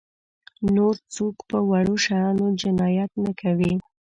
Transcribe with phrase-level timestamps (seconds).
[0.75, 3.73] نور څوک په وړو شیانو جنایت نه کوي.